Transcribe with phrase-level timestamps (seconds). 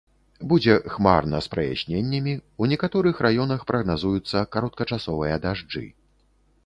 [0.51, 5.85] Будзе хмарна з праясненнямі, у некаторых раёнах прагназуюцца кароткачасовыя дажджы.